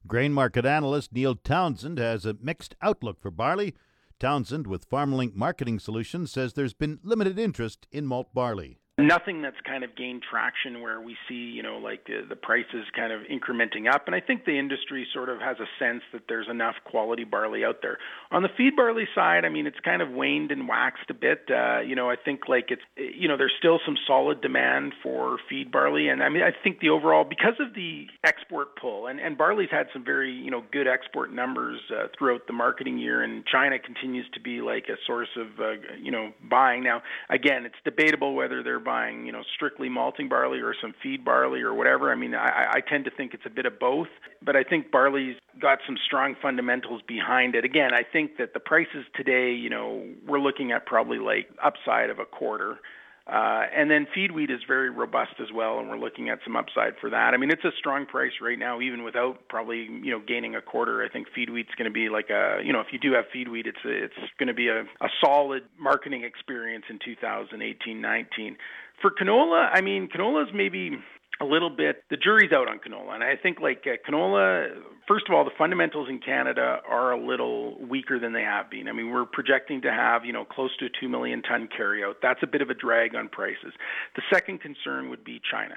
Grain 0.08 0.32
market 0.32 0.66
analyst 0.66 1.12
Neil 1.12 1.36
Townsend 1.36 1.98
has 1.98 2.26
a 2.26 2.38
mixed 2.42 2.76
outlook 2.82 3.20
for 3.20 3.30
barley. 3.30 3.76
Townsend 4.20 4.66
with 4.66 4.90
FarmLink 4.90 5.36
Marketing 5.36 5.80
Solutions 5.80 6.32
says 6.32 6.54
there's 6.54 6.74
been 6.74 7.00
limited 7.04 7.38
interest 7.38 7.88
in 7.92 8.06
malt 8.08 8.34
barley 8.34 8.80
nothing 9.00 9.44
that's 9.44 9.58
kind 9.64 9.84
of 9.84 9.96
gained 9.96 10.24
traction 10.28 10.82
where 10.82 11.00
we 11.00 11.16
see, 11.30 11.36
you 11.36 11.62
know, 11.62 11.78
like 11.78 12.06
the, 12.08 12.26
the 12.28 12.36
prices 12.36 12.84
kind 12.96 13.14
of 13.14 13.22
incrementing 13.22 13.88
up. 13.94 14.08
And 14.08 14.16
I 14.16 14.20
think 14.20 14.46
the 14.46 14.58
industry 14.58 15.06
sort 15.14 15.30
of 15.30 15.40
has 15.40 15.58
a 15.60 15.68
sense 15.78 16.02
that 16.14 16.24
there's 16.28 16.48
enough 16.50 16.74
quality 16.84 17.24
barley 17.24 17.64
out 17.64 17.84
there. 17.84 18.00
On 18.32 18.42
the 18.42 18.50
feed 18.58 18.76
barley 18.76 19.08
side, 19.14 19.46
I 19.46 19.50
mean, 19.50 19.68
it's 19.68 19.80
kind 19.86 20.02
of 20.02 20.10
waned 20.10 20.52
and 20.52 20.68
waxed 20.68 21.12
a 21.12 21.14
bit. 21.14 21.44
Uh, 21.48 21.82
you 21.82 21.96
know, 21.96 22.10
I 22.10 22.16
think 22.16 22.48
like 22.48 22.72
it's, 22.72 22.82
you 22.98 23.28
know, 23.28 23.38
there's 23.38 23.54
still 23.60 23.80
some 23.86 23.98
solid 24.08 24.42
demand 24.42 24.94
for 25.04 25.38
feed 25.48 25.72
barley. 25.72 26.10
And 26.10 26.24
I 26.24 26.30
mean, 26.30 26.42
I 26.42 26.50
think 26.64 26.80
the 26.80 26.90
overall, 26.90 27.24
because 27.24 27.60
of 27.60 27.76
the 27.76 28.08
export 28.24 28.76
pull, 28.82 29.06
and, 29.06 29.20
and 29.20 29.38
barley's 29.38 29.70
had 29.70 29.88
some 29.94 30.04
very, 30.04 30.32
you 30.32 30.50
know, 30.50 30.64
good 30.72 30.88
export 30.88 31.32
numbers 31.32 31.80
uh, 31.92 32.08
throughout 32.18 32.48
the 32.48 32.54
marketing 32.54 32.98
year, 32.98 33.22
and 33.22 33.46
China 33.46 33.78
continues 33.78 34.26
to 34.34 34.40
be 34.40 34.62
like 34.62 34.86
a 34.90 34.98
source 35.06 35.30
of, 35.38 35.60
uh, 35.60 35.72
you 36.02 36.10
know, 36.12 36.32
buying. 36.50 36.84
Now, 36.84 37.04
again, 37.30 37.68
it's 37.68 37.76
debatable 37.86 38.34
whether 38.34 38.64
they're 38.64 38.87
buying, 38.88 39.26
you 39.26 39.34
know, 39.34 39.44
strictly 39.54 39.90
malting 39.90 40.30
barley 40.30 40.62
or 40.62 40.74
some 40.82 40.96
feed 41.04 41.26
barley 41.26 41.60
or 41.60 41.74
whatever. 41.74 42.10
I 42.10 42.16
mean, 42.16 42.34
I, 42.34 42.68
I 42.76 42.80
tend 42.80 43.04
to 43.04 43.12
think 43.12 43.34
it's 43.34 43.46
a 43.46 43.50
bit 43.50 43.66
of 43.66 43.78
both, 43.78 44.08
but 44.42 44.56
I 44.56 44.64
think 44.64 44.92
barley's 44.92 45.36
got 45.60 45.80
some 45.86 45.98
strong 46.06 46.36
fundamentals 46.42 47.02
behind 47.06 47.54
it. 47.54 47.66
Again, 47.66 47.94
I 47.94 48.04
think 48.04 48.38
that 48.38 48.54
the 48.54 48.62
prices 48.62 49.04
today, 49.14 49.52
you 49.52 49.70
know, 49.70 50.08
we're 50.26 50.40
looking 50.40 50.72
at 50.72 50.86
probably 50.86 51.20
like 51.20 51.50
upside 51.62 52.10
of 52.10 52.20
a 52.20 52.26
quarter. 52.26 52.80
Uh, 53.28 53.64
and 53.76 53.92
then 53.92 54.08
feed 54.16 54.32
wheat 54.32 54.50
is 54.50 54.62
very 54.66 54.90
robust 54.90 55.34
as 55.42 55.48
well, 55.54 55.80
and 55.80 55.90
we're 55.90 55.98
looking 55.98 56.30
at 56.30 56.40
some 56.46 56.56
upside 56.56 56.94
for 57.02 57.10
that. 57.10 57.34
I 57.34 57.38
mean, 57.38 57.52
it's 57.52 57.66
a 57.66 57.72
strong 57.78 58.06
price 58.06 58.32
right 58.42 58.58
now, 58.58 58.80
even 58.80 59.04
without 59.04 59.50
probably 59.50 59.80
you 59.80 60.12
know 60.12 60.22
gaining 60.26 60.56
a 60.56 60.62
quarter. 60.62 61.04
I 61.04 61.10
think 61.10 61.28
feed 61.36 61.50
wheat's 61.50 61.76
going 61.78 61.92
to 61.92 61.94
be 61.94 62.08
like 62.08 62.30
a 62.30 62.62
you 62.64 62.72
know 62.72 62.80
if 62.80 62.88
you 62.94 63.00
do 63.00 63.12
have 63.14 63.26
feed 63.34 63.50
wheat, 63.50 63.68
it's 63.68 63.84
a, 63.84 64.06
it's 64.06 64.32
going 64.40 64.48
to 64.48 64.54
be 64.54 64.70
a, 64.70 64.84
a 65.02 65.10
solid 65.22 65.64
marketing 65.78 66.24
experience 66.24 66.86
in 66.90 67.00
2018-19. 67.00 68.56
For 69.02 69.12
canola, 69.12 69.70
I 69.74 69.82
mean, 69.82 70.08
canola 70.08 70.44
is 70.44 70.54
maybe 70.54 70.98
a 71.42 71.46
little 71.46 71.70
bit 71.70 72.04
the 72.10 72.18
jury's 72.18 72.52
out 72.52 72.68
on 72.68 72.80
canola 72.80 73.14
and 73.14 73.24
i 73.24 73.36
think 73.36 73.60
like 73.60 73.86
uh, 73.86 73.96
canola 74.10 74.70
first 75.08 75.26
of 75.28 75.36
all 75.36 75.44
the 75.44 75.52
fundamentals 75.58 76.08
in 76.10 76.20
canada 76.20 76.80
are 76.90 77.12
a 77.12 77.28
little 77.28 77.78
weaker 77.88 78.20
than 78.20 78.34
they 78.34 78.42
have 78.42 78.70
been 78.70 78.88
i 78.88 78.92
mean 78.92 79.12
we're 79.12 79.26
projecting 79.26 79.82
to 79.82 79.92
have 79.92 80.26
you 80.26 80.34
know 80.34 80.46
close 80.46 80.76
to 80.78 80.86
a 80.86 80.90
2 81.00 81.08
million 81.08 81.42
ton 81.42 81.68
carryout 81.68 82.16
that's 82.22 82.42
a 82.44 82.48
bit 82.48 82.62
of 82.62 82.70
a 82.70 82.74
drag 82.74 83.16
on 83.16 83.28
prices 83.30 83.74
the 84.16 84.22
second 84.32 84.60
concern 84.62 85.10
would 85.10 85.24
be 85.24 85.42
china 85.50 85.76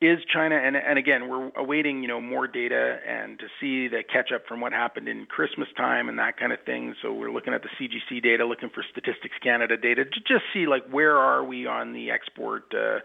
is 0.00 0.18
China, 0.30 0.56
and 0.56 0.76
and 0.76 0.98
again, 0.98 1.28
we're 1.28 1.50
awaiting 1.56 2.02
you 2.02 2.08
know 2.08 2.20
more 2.20 2.46
data 2.46 2.98
and 3.08 3.38
to 3.38 3.46
see 3.58 3.88
the 3.88 4.02
catch 4.02 4.30
up 4.30 4.42
from 4.46 4.60
what 4.60 4.72
happened 4.72 5.08
in 5.08 5.24
Christmas 5.24 5.68
time 5.74 6.10
and 6.10 6.18
that 6.18 6.36
kind 6.36 6.52
of 6.52 6.58
thing. 6.66 6.94
So 7.00 7.14
we're 7.14 7.30
looking 7.30 7.54
at 7.54 7.62
the 7.62 7.70
CGC 7.80 8.22
data, 8.22 8.44
looking 8.44 8.68
for 8.68 8.84
Statistics 8.90 9.36
Canada 9.42 9.76
data 9.78 10.04
to 10.04 10.20
just 10.20 10.44
see 10.52 10.66
like 10.66 10.86
where 10.90 11.16
are 11.16 11.42
we 11.42 11.66
on 11.66 11.94
the 11.94 12.10
export. 12.10 12.74
Uh, 12.74 12.98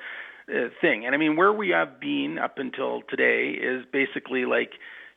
uh, 0.49 0.69
thing. 0.81 1.05
And 1.05 1.15
I 1.15 1.17
mean, 1.17 1.35
where 1.35 1.53
we 1.53 1.69
have 1.69 1.99
been 1.99 2.37
up 2.37 2.57
until 2.57 3.01
today 3.09 3.51
is 3.51 3.85
basically 3.91 4.45
like 4.45 4.71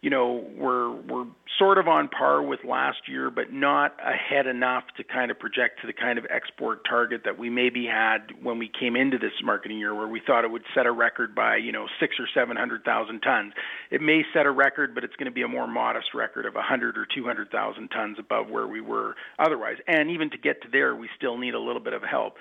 you 0.04 0.11
know 0.11 0.45
we're 0.54 0.93
we're 0.93 1.25
sort 1.59 1.78
of 1.78 1.88
on 1.88 2.09
par 2.09 2.43
with 2.43 2.61
last 2.62 3.09
year, 3.09 3.31
but 3.31 3.52
not 3.52 3.97
ahead 4.04 4.47
enough 4.47 4.85
to 4.99 5.02
kind 5.02 5.31
of 5.31 5.38
project 5.38 5.81
to 5.81 5.87
the 5.87 5.95
kind 5.95 6.19
of 6.19 6.26
export 6.28 6.85
target 6.87 7.23
that 7.25 7.38
we 7.38 7.49
maybe 7.49 7.87
had 7.87 8.19
when 8.43 8.59
we 8.59 8.69
came 8.69 8.97
into 8.97 9.16
this 9.16 9.33
marketing 9.43 9.78
year, 9.78 9.95
where 9.95 10.07
we 10.07 10.21
thought 10.26 10.45
it 10.45 10.50
would 10.50 10.64
set 10.75 10.85
a 10.85 10.93
record 10.93 11.35
by 11.35 11.57
you 11.57 11.73
know 11.73 11.87
six 11.99 12.16
or 12.19 12.26
seven 12.35 12.54
hundred 12.54 12.85
thousand 12.85 13.21
tons. 13.21 13.54
It 13.90 14.02
may 14.02 14.25
set 14.35 14.45
a 14.45 14.50
record, 14.50 14.95
but 14.95 15.04
it's 15.04 15.16
going 15.16 15.25
to 15.25 15.35
be 15.35 15.43
a 15.43 15.49
more 15.49 15.66
modest 15.66 16.09
record 16.14 16.45
of 16.45 16.54
a 16.54 16.62
hundred 16.62 16.99
or 16.99 17.07
two 17.07 17.25
hundred 17.25 17.50
thousand 17.50 17.88
tons 17.88 18.19
above 18.19 18.50
where 18.50 18.66
we 18.66 18.83
were 18.83 19.14
otherwise. 19.38 19.76
And 19.88 20.11
even 20.11 20.28
to 20.31 20.37
get 20.37 20.61
to 20.62 20.69
there, 20.71 20.95
we 20.95 21.09
still 21.16 21.38
need 21.38 21.54
a 21.54 21.61
little 21.61 21.83
bit 21.83 21.95
of 21.95 22.02
help. 22.02 22.35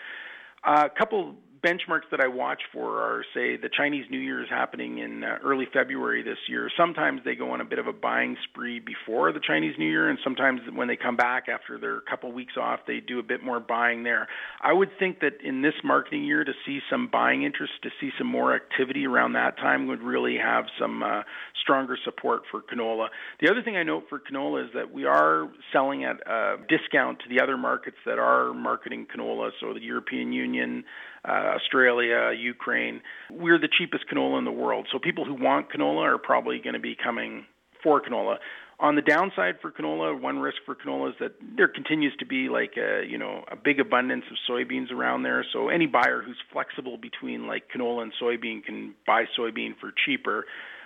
A 0.65 0.69
uh, 0.69 0.89
couple 0.97 1.35
benchmarks 1.63 2.09
that 2.11 2.19
I 2.19 2.27
watch 2.27 2.61
for 2.73 3.01
are, 3.01 3.23
say, 3.33 3.55
the 3.55 3.69
Chinese 3.75 4.05
New 4.11 4.19
Year 4.19 4.43
is 4.43 4.49
happening 4.49 4.99
in 4.99 5.23
uh, 5.23 5.37
early 5.43 5.65
February 5.73 6.21
this 6.21 6.37
year. 6.49 6.69
Sometimes 6.75 7.21
they 7.23 7.35
go 7.35 7.51
on 7.51 7.61
a 7.61 7.65
bit 7.65 7.79
of 7.79 7.87
a 7.87 7.93
buying 7.93 8.35
spree 8.43 8.79
before 8.79 9.31
the 9.31 9.39
Chinese 9.39 9.75
New 9.79 9.89
Year, 9.89 10.09
and 10.09 10.19
sometimes 10.23 10.59
when 10.73 10.87
they 10.87 10.97
come 10.97 11.15
back 11.15 11.45
after 11.47 11.79
their 11.79 12.01
couple 12.01 12.31
weeks 12.31 12.53
off, 12.59 12.81
they 12.85 12.99
do 12.99 13.19
a 13.19 13.23
bit 13.23 13.43
more 13.43 13.59
buying 13.59 14.03
there. 14.03 14.27
I 14.61 14.73
would 14.73 14.89
think 14.99 15.21
that 15.21 15.41
in 15.43 15.61
this 15.61 15.73
marketing 15.83 16.25
year, 16.25 16.43
to 16.43 16.53
see 16.65 16.79
some 16.89 17.09
buying 17.11 17.43
interest, 17.43 17.73
to 17.83 17.89
see 18.01 18.09
some 18.17 18.27
more 18.27 18.53
activity 18.53 19.07
around 19.07 19.33
that 19.33 19.57
time, 19.57 19.87
would 19.87 20.01
really 20.03 20.37
have 20.37 20.65
some 20.79 21.01
uh, 21.01 21.21
stronger 21.61 21.97
support 22.03 22.41
for 22.51 22.61
canola. 22.61 23.07
The 23.39 23.49
other 23.49 23.63
thing 23.63 23.77
I 23.77 23.83
note 23.83 24.03
for 24.09 24.19
canola 24.19 24.65
is 24.65 24.71
that 24.75 24.91
we 24.91 25.05
are 25.05 25.49
selling 25.71 26.03
at 26.03 26.17
a 26.27 26.57
discount 26.67 27.19
to 27.19 27.29
the 27.29 27.41
other 27.41 27.57
markets 27.57 27.97
that 28.05 28.19
are 28.19 28.53
marketing 28.53 29.07
canola, 29.15 29.51
so 29.61 29.73
the 29.73 29.81
European 29.81 30.33
Union 30.33 30.83
uh, 31.27 31.55
Australia, 31.55 32.31
Ukraine. 32.37 33.01
We're 33.31 33.59
the 33.59 33.69
cheapest 33.77 34.05
canola 34.11 34.39
in 34.39 34.45
the 34.45 34.51
world. 34.51 34.87
So 34.91 34.99
people 34.99 35.25
who 35.25 35.33
want 35.33 35.71
canola 35.71 36.03
are 36.03 36.17
probably 36.17 36.59
going 36.59 36.73
to 36.73 36.79
be 36.79 36.95
coming 37.01 37.45
for 37.81 38.01
canola. 38.01 38.37
On 38.79 38.95
the 38.95 39.01
downside 39.01 39.55
for 39.61 39.71
canola, 39.71 40.19
one 40.19 40.39
risk 40.39 40.57
for 40.65 40.75
canola 40.75 41.09
is 41.09 41.15
that 41.19 41.33
there 41.55 41.67
continues 41.67 42.13
to 42.19 42.25
be 42.25 42.49
like 42.49 42.73
a 42.77 43.05
you 43.07 43.17
know 43.17 43.43
a 43.49 43.55
big 43.55 43.79
abundance 43.79 44.25
of 44.29 44.37
soybeans 44.49 44.91
around 44.91 45.23
there. 45.23 45.45
So 45.53 45.69
any 45.69 45.85
buyer 45.85 46.21
who's 46.21 46.37
flexible 46.51 46.97
between 46.97 47.47
like 47.47 47.63
canola 47.73 48.03
and 48.03 48.13
soybean 48.21 48.63
can 48.63 48.95
buy 49.05 49.25
soybean 49.39 49.77
for 49.79 49.93
cheaper. 50.05 50.45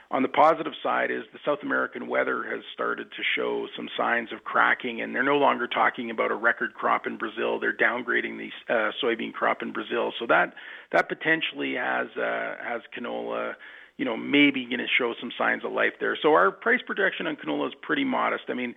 On 0.09 0.21
the 0.21 0.29
positive 0.29 0.71
side 0.81 1.11
is 1.11 1.23
the 1.33 1.39
South 1.45 1.59
American 1.63 2.07
weather 2.07 2.43
has 2.43 2.63
started 2.73 3.11
to 3.11 3.23
show 3.35 3.67
some 3.75 3.89
signs 3.97 4.31
of 4.31 4.45
cracking, 4.45 5.01
and 5.01 5.13
they're 5.13 5.21
no 5.21 5.37
longer 5.37 5.67
talking 5.67 6.11
about 6.11 6.31
a 6.31 6.35
record 6.35 6.73
crop 6.73 7.05
in 7.05 7.17
Brazil. 7.17 7.59
They're 7.59 7.75
downgrading 7.75 8.37
the 8.37 8.73
uh, 8.73 8.91
soybean 9.03 9.33
crop 9.33 9.61
in 9.61 9.73
Brazil, 9.73 10.13
so 10.17 10.25
that 10.27 10.53
that 10.93 11.09
potentially 11.09 11.75
has 11.75 12.07
uh, 12.15 12.55
has 12.63 12.81
canola 12.97 13.55
you 13.97 14.05
know, 14.05 14.15
maybe 14.15 14.63
going 14.65 14.77
to 14.77 14.87
show 14.97 15.13
some 15.19 15.31
signs 15.37 15.65
of 15.65 15.71
life 15.71 15.93
there. 15.99 16.17
So 16.21 16.33
our 16.33 16.51
price 16.51 16.79
projection 16.85 17.25
on 17.25 17.35
canola 17.35 17.67
is 17.67 17.73
pretty 17.81 18.03
modest. 18.03 18.43
I 18.47 18.53
mean, 18.53 18.75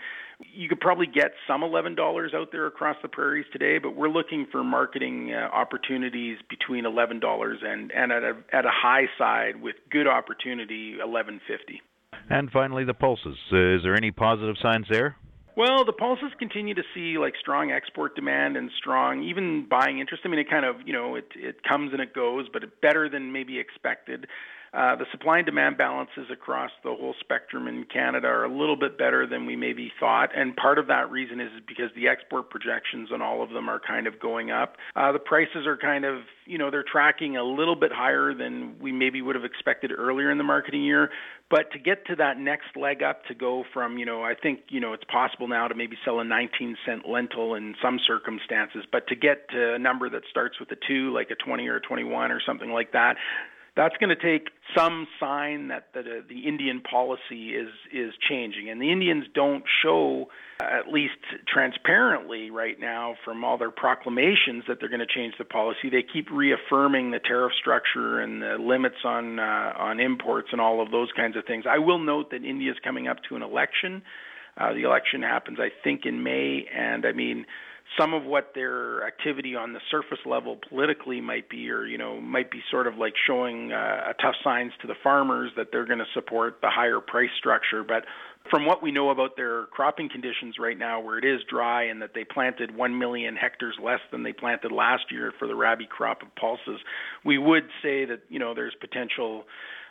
you 0.53 0.69
could 0.69 0.81
probably 0.81 1.07
get 1.07 1.33
some 1.47 1.61
$11 1.61 2.35
out 2.35 2.49
there 2.53 2.67
across 2.67 2.97
the 3.03 3.09
prairies 3.09 3.45
today, 3.53 3.79
but 3.79 3.95
we're 3.95 4.09
looking 4.09 4.47
for 4.51 4.65
marketing 4.65 5.33
uh, 5.35 5.55
opportunities 5.55 6.39
between 6.49 6.85
$11 6.85 7.21
and 7.65 7.93
and 7.93 8.13
at 8.13 8.23
a 8.23 8.33
at 8.53 8.65
a 8.65 8.71
high 8.73 9.07
side 9.19 9.61
with 9.61 9.77
good 9.91 10.07
opportunity 10.07 10.97
11.50. 10.97 11.39
And 12.31 12.51
finally, 12.51 12.85
the 12.85 12.95
pulses. 12.95 13.37
Uh, 13.53 13.77
is 13.77 13.83
there 13.83 13.95
any 13.95 14.11
positive 14.11 14.57
signs 14.63 14.87
there? 14.89 15.17
Well, 15.57 15.85
the 15.85 15.93
pulses 15.93 16.31
continue 16.39 16.75
to 16.75 16.83
see 16.95 17.19
like 17.19 17.35
strong 17.39 17.71
export 17.71 18.15
demand 18.15 18.57
and 18.57 18.71
strong 18.79 19.23
even 19.25 19.67
buying 19.69 19.99
interest. 19.99 20.23
I 20.25 20.29
mean, 20.29 20.39
it 20.39 20.49
kind 20.49 20.65
of 20.65 20.77
you 20.87 20.95
know 20.95 21.17
it 21.17 21.27
it 21.35 21.63
comes 21.63 21.93
and 21.93 22.01
it 22.01 22.15
goes, 22.15 22.47
but 22.51 22.63
better 22.81 23.11
than 23.11 23.33
maybe 23.33 23.59
expected. 23.59 24.27
Uh, 24.73 24.95
the 24.95 25.07
supply 25.11 25.39
and 25.39 25.47
demand 25.47 25.77
balances 25.77 26.31
across 26.33 26.71
the 26.85 26.91
whole 26.91 27.15
spectrum 27.19 27.67
in 27.67 27.85
Canada 27.93 28.29
are 28.29 28.45
a 28.45 28.49
little 28.49 28.77
bit 28.77 28.97
better 28.97 29.27
than 29.27 29.45
we 29.45 29.57
maybe 29.57 29.91
thought, 29.99 30.29
and 30.37 30.55
part 30.55 30.79
of 30.79 30.87
that 30.87 31.11
reason 31.11 31.41
is 31.41 31.49
because 31.67 31.91
the 31.97 32.07
export 32.07 32.51
projections 32.51 33.11
on 33.13 33.21
all 33.21 33.43
of 33.43 33.51
them 33.51 33.69
are 33.69 33.81
kind 33.81 34.07
of 34.07 34.21
going 34.21 34.53
up. 34.53 34.77
Uh, 34.95 35.11
the 35.11 35.19
prices 35.19 35.67
are 35.67 35.77
kind 35.77 36.05
of, 36.05 36.21
you 36.47 36.57
know, 36.57 36.71
they're 36.71 36.85
tracking 36.85 37.37
a 37.37 37.43
little 37.43 37.75
bit 37.75 37.91
higher 37.93 38.33
than 38.33 38.77
we 38.81 38.93
maybe 38.93 39.21
would 39.21 39.35
have 39.35 39.45
expected 39.45 39.91
earlier 39.91 40.31
in 40.31 40.39
the 40.39 40.45
marketing 40.45 40.85
year. 40.85 41.11
But 41.51 41.73
to 41.73 41.81
get 41.81 42.07
to 42.07 42.15
that 42.17 42.39
next 42.39 42.77
leg 42.77 43.03
up, 43.03 43.25
to 43.25 43.35
go 43.35 43.65
from, 43.75 43.99
you 43.99 44.07
know, 44.07 44.23
I 44.23 44.35
think, 44.41 44.61
you 44.69 44.79
know, 44.79 44.93
it's 44.93 45.03
possible 45.11 45.49
now 45.49 45.67
to 45.67 45.75
maybe 45.75 45.97
sell 46.05 46.21
a 46.21 46.25
19 46.25 46.77
cent 46.87 47.09
lentil 47.09 47.57
in 47.57 47.75
some 47.83 47.99
circumstances, 48.07 48.85
but 48.93 49.09
to 49.09 49.17
get 49.17 49.49
to 49.51 49.75
a 49.75 49.79
number 49.81 50.09
that 50.11 50.23
starts 50.31 50.61
with 50.61 50.71
a 50.71 50.77
two, 50.87 51.13
like 51.13 51.31
a 51.33 51.35
20 51.35 51.67
or 51.67 51.77
a 51.77 51.81
21 51.81 52.31
or 52.31 52.41
something 52.47 52.71
like 52.71 52.93
that 52.93 53.17
that's 53.77 53.97
going 53.99 54.11
to 54.11 54.17
take 54.17 54.49
some 54.77 55.07
sign 55.19 55.69
that 55.69 55.89
the, 55.95 56.25
the 56.29 56.47
Indian 56.47 56.81
policy 56.81 57.51
is 57.51 57.69
is 57.93 58.13
changing, 58.29 58.71
and 58.71 58.81
the 58.81 58.91
Indians 58.93 59.25
don't 59.35 59.65
show, 59.83 60.27
at 60.61 60.93
least 60.93 61.15
transparently 61.53 62.51
right 62.51 62.79
now, 62.79 63.15
from 63.25 63.45
all 63.45 63.59
their 63.59 63.71
proclamations 63.71 64.65
that 64.69 64.79
they're 64.81 64.89
going 64.89 65.01
to 65.01 65.07
change 65.07 65.35
the 65.39 65.45
policy. 65.45 65.91
They 65.91 66.03
keep 66.03 66.31
reaffirming 66.31 67.11
the 67.11 67.21
tariff 67.21 67.53
structure 67.61 68.21
and 68.21 68.43
the 68.43 68.57
limits 68.61 69.05
on 69.05 69.39
uh, 69.39 69.73
on 69.77 70.01
imports 70.01 70.49
and 70.53 70.61
all 70.61 70.83
of 70.83 70.91
those 70.91 71.09
kinds 71.17 71.37
of 71.37 71.45
things. 71.47 71.65
I 71.69 71.79
will 71.79 71.99
note 71.99 72.31
that 72.31 72.45
India 72.45 72.71
is 72.71 72.79
coming 72.83 73.09
up 73.09 73.19
to 73.29 73.37
an 73.37 73.43
election. 73.43 74.03
Uh, 74.57 74.73
the 74.73 74.83
election 74.83 75.23
happens, 75.23 75.59
I 75.61 75.71
think, 75.85 76.03
in 76.05 76.23
May, 76.23 76.67
and 76.75 77.07
I 77.07 77.13
mean 77.13 77.47
some 77.99 78.15
of 78.15 78.25
what 78.25 78.53
their 78.55 79.05
activity 79.07 79.57
on 79.57 79.73
the 79.73 79.81
surface 79.91 80.25
level 80.25 80.59
politically 80.69 81.21
might 81.21 81.49
be, 81.49 81.71
or 81.71 81.87
you 81.87 81.99
know, 81.99 82.21
might 82.21 82.51
be 82.51 82.61
sort 82.71 82.87
of 82.87 82.97
like 82.97 83.15
showing 83.27 83.73
uh, 83.73 84.13
tough 84.23 84.37
signs 84.45 84.73
to 84.81 84.87
the 84.87 84.95
farmers 85.03 85.51
that 85.57 85.69
they're 85.73 85.87
going 85.87 85.99
to 85.99 86.05
support 86.15 86.59
the 86.63 86.71
higher 86.71 87.01
price 87.01 87.31
structure. 87.39 87.83
But 87.83 88.05
from 88.49 88.65
what 88.65 88.83
we 88.83 88.93
know 88.93 89.11
about 89.11 89.37
their 89.37 89.67
cropping 89.67 90.09
conditions 90.09 90.57
right 90.59 90.79
now, 90.79 91.01
where 91.01 91.19
it 91.19 91.25
is 91.25 91.41
dry 91.49 91.85
and 91.85 92.01
that 92.01 92.11
they 92.15 92.25
planted 92.25 92.75
1 92.75 92.99
million 92.99 93.37
hectares 93.37 93.75
less 93.83 94.01
than 94.13 94.23
they 94.23 94.33
planted 94.33 94.73
last 94.73 95.05
year 95.11 95.33
for 95.39 95.49
the 95.49 95.55
rabi 95.55 95.87
crop 95.87 96.23
of 96.23 96.35
pulses, 96.37 96.81
we 97.25 97.39
would 97.39 97.65
say 97.83 98.05
that 98.05 98.21
you 98.29 98.39
know 98.39 98.55
there's 98.55 98.75
potential 98.81 99.45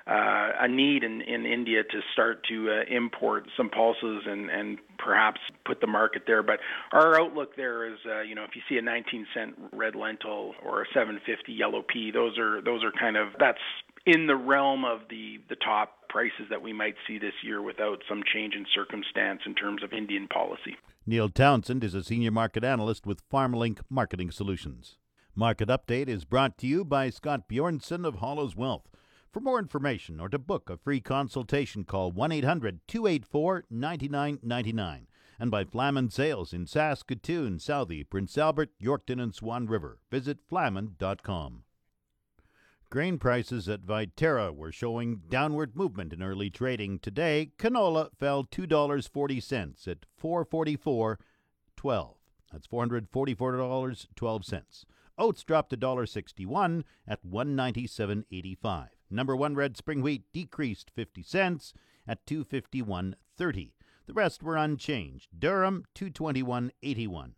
uh, 0.08 0.50
a 0.62 0.68
need 0.68 1.04
in, 1.04 1.22
in 1.22 1.46
India 1.46 1.84
to 1.84 2.00
start 2.14 2.44
to 2.50 2.70
uh, 2.70 2.96
import 2.96 3.46
some 3.56 3.70
pulses 3.70 4.24
and, 4.26 4.50
and 4.50 4.78
perhaps 4.98 5.40
put 5.66 5.82
the 5.82 5.88
market 5.88 6.24
there. 6.26 6.42
But 6.44 6.60
our 6.92 7.20
outlook 7.20 7.56
there 7.56 7.86
is, 7.86 8.00
uh, 8.06 8.22
you 8.22 8.36
know, 8.36 8.44
if 8.44 8.56
you 8.56 8.62
see 8.68 8.78
a 8.78 8.82
19 8.82 9.28
cent 9.34 9.56
red 9.72 9.96
lentil 9.96 10.54
or 10.66 10.82
a 10.82 10.86
750 10.94 11.52
yellow 11.54 11.84
pea, 11.88 12.12
those 12.12 12.38
are 12.38 12.62
those 12.62 12.84
are 12.84 12.92
kind 12.92 13.18
of 13.18 13.30
that's 13.40 13.60
in 14.06 14.28
the 14.28 14.36
realm 14.36 14.86
of 14.86 15.02
the 15.10 15.38
the 15.50 15.56
top 15.56 16.08
prices 16.10 16.48
that 16.50 16.62
we 16.62 16.74
might 16.74 16.96
see 17.08 17.20
this 17.20 17.34
year 17.44 17.62
without 17.62 18.02
some 18.10 18.24
change 18.34 18.56
in 18.56 18.66
circumstance 18.74 19.42
in 19.46 19.54
terms 19.54 19.84
of 19.84 19.94
Indian 19.94 20.28
policy. 20.28 20.76
Neil 21.06 21.30
Townsend 21.30 21.84
is 21.84 21.94
a 21.94 22.04
senior 22.04 22.32
market 22.32 22.64
analyst 22.64 23.06
with 23.06 23.28
FarmLink 23.30 23.80
Marketing 23.90 24.32
Solutions. 24.32 24.98
Market 25.36 25.70
Update 25.70 26.08
is 26.08 26.26
brought 26.26 26.58
to 26.58 26.68
you 26.68 26.84
by 26.84 27.10
Scott 27.10 27.48
Bjornson 27.48 28.06
of 28.06 28.16
Hollis 28.16 28.56
Wealth. 28.56 28.90
For 29.32 29.40
more 29.40 29.60
information 29.60 30.20
or 30.20 30.30
to 30.30 30.40
book 30.40 30.70
a 30.70 30.78
free 30.78 31.02
consultation, 31.02 31.84
call 31.84 32.12
1 32.12 32.32
800 32.32 32.80
284 32.88 33.66
9999 33.70 35.08
and 35.40 35.50
by 35.50 35.64
Flaman 35.64 36.10
Sales 36.10 36.52
in 36.52 36.68
Saskatoon, 36.68 37.60
Southey, 37.60 38.04
Prince 38.04 38.38
Albert, 38.38 38.72
Yorkton, 38.82 39.22
and 39.22 39.34
Swan 39.34 39.68
River. 39.68 40.00
Visit 40.12 40.40
flaman.com. 40.48 41.64
Grain 42.90 43.18
prices 43.20 43.70
at 43.70 43.86
Viterra 43.86 44.54
were 44.54 44.72
showing 44.72 45.22
downward 45.30 45.76
movement 45.76 46.12
in 46.12 46.24
early 46.24 46.50
trading. 46.50 46.98
Today, 47.00 47.52
canola 47.58 48.10
fell 48.18 48.44
$2.40 48.44 49.88
at 49.88 50.00
444.12. 50.22 52.16
That's 52.52 52.68
$444.12. 52.68 54.86
Oats 55.20 55.44
dropped 55.44 55.80
$1.61 55.80 56.84
at 57.08 57.26
197.85. 57.26 58.88
Number 59.10 59.36
1 59.36 59.56
red 59.56 59.76
spring 59.76 60.02
wheat 60.02 60.24
decreased 60.34 60.92
50 60.92 61.24
cents 61.24 61.74
at 62.08 62.26
251.30. 62.26 63.72
The 64.06 64.14
rest 64.14 64.44
were 64.44 64.58
unchanged. 64.58 65.30
Durum 65.38 65.84
221.81. 65.96 67.32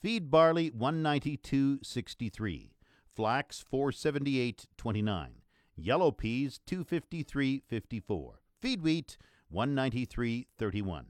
Feed 0.00 0.30
barley 0.30 0.70
192.63. 0.70 2.70
Flax 3.14 3.64
478.29. 3.72 5.28
Yellow 5.76 6.10
peas 6.10 6.60
253.54. 6.66 8.32
Feed 8.60 8.82
wheat 8.82 9.16
193.31. 9.52 10.88
On 10.88 11.06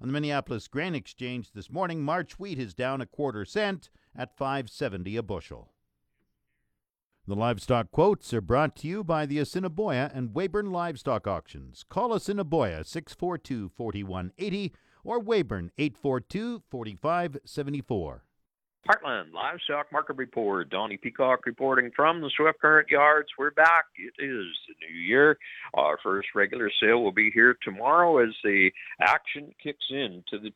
the 0.00 0.12
Minneapolis 0.12 0.68
Grain 0.68 0.94
Exchange 0.94 1.52
this 1.52 1.70
morning, 1.70 2.02
March 2.02 2.38
wheat 2.38 2.58
is 2.58 2.74
down 2.74 3.00
a 3.00 3.06
quarter 3.06 3.44
cent 3.44 3.90
at 4.16 4.36
570 4.36 5.16
a 5.16 5.22
bushel. 5.22 5.71
The 7.24 7.36
livestock 7.36 7.92
quotes 7.92 8.34
are 8.34 8.40
brought 8.40 8.74
to 8.76 8.88
you 8.88 9.04
by 9.04 9.26
the 9.26 9.38
Assiniboia 9.38 10.10
and 10.12 10.34
Weyburn 10.34 10.72
Livestock 10.72 11.28
Auctions. 11.28 11.84
Call 11.88 12.12
Assiniboia 12.12 12.82
642 12.82 13.68
4180 13.68 14.72
or 15.04 15.20
Weyburn 15.20 15.70
842 15.78 16.64
4574. 16.68 18.24
Heartland 18.88 19.32
Livestock 19.32 19.86
Market 19.92 20.16
Report. 20.16 20.68
Donnie 20.68 20.96
Peacock 20.96 21.46
reporting 21.46 21.92
from 21.94 22.20
the 22.20 22.30
Swift 22.36 22.60
Current 22.60 22.88
Yards. 22.88 23.28
We're 23.38 23.52
back. 23.52 23.84
It 23.94 24.20
is 24.20 24.46
the 24.66 24.74
new 24.88 25.00
year. 25.00 25.38
Our 25.74 25.98
first 26.02 26.26
regular 26.34 26.72
sale 26.82 27.04
will 27.04 27.12
be 27.12 27.30
here 27.32 27.56
tomorrow 27.62 28.18
as 28.18 28.34
the 28.42 28.72
action 29.00 29.54
kicks 29.62 29.86
in 29.90 30.24
to 30.30 30.40
the 30.40 30.50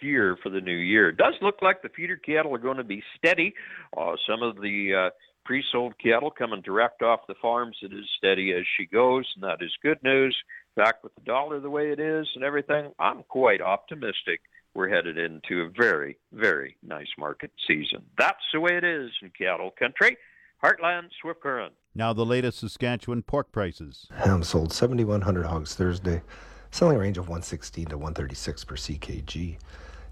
gear 0.00 0.36
for 0.40 0.50
the 0.50 0.60
new 0.60 0.70
year. 0.70 1.08
It 1.08 1.16
does 1.16 1.34
look 1.42 1.62
like 1.62 1.82
the 1.82 1.88
feeder 1.88 2.16
cattle 2.16 2.54
are 2.54 2.58
going 2.58 2.76
to 2.76 2.84
be 2.84 3.02
steady. 3.18 3.54
Uh, 3.96 4.12
some 4.28 4.42
of 4.44 4.54
the 4.56 5.08
uh, 5.08 5.10
pre-sold 5.44 5.94
cattle 5.98 6.30
coming 6.30 6.62
direct 6.62 7.02
off 7.02 7.26
the 7.28 7.34
farms. 7.40 7.76
It 7.82 7.92
is 7.92 8.08
steady 8.16 8.52
as 8.52 8.64
she 8.76 8.86
goes, 8.86 9.26
and 9.34 9.44
that 9.44 9.62
is 9.62 9.72
good 9.82 10.02
news. 10.02 10.36
Back 10.76 11.02
with 11.02 11.14
the 11.14 11.22
dollar 11.22 11.60
the 11.60 11.70
way 11.70 11.90
it 11.90 12.00
is 12.00 12.26
and 12.34 12.44
everything, 12.44 12.92
I'm 12.98 13.22
quite 13.24 13.60
optimistic 13.60 14.40
we're 14.74 14.88
headed 14.88 15.18
into 15.18 15.62
a 15.62 15.68
very, 15.68 16.18
very 16.32 16.76
nice 16.82 17.08
market 17.18 17.50
season. 17.66 18.02
That's 18.18 18.42
the 18.52 18.60
way 18.60 18.76
it 18.76 18.84
is 18.84 19.10
in 19.20 19.30
cattle 19.30 19.70
country. 19.78 20.16
Heartland 20.64 21.08
Swift 21.20 21.40
Current. 21.40 21.74
Now 21.94 22.12
the 22.12 22.24
latest 22.24 22.60
Saskatchewan 22.60 23.22
pork 23.22 23.52
prices. 23.52 24.06
Ham 24.12 24.42
sold 24.42 24.72
7,100 24.72 25.46
hogs 25.46 25.74
Thursday, 25.74 26.22
selling 26.70 26.96
a 26.96 27.00
range 27.00 27.18
of 27.18 27.24
116 27.24 27.86
to 27.86 27.98
136 27.98 28.64
per 28.64 28.76
CKG. 28.76 29.58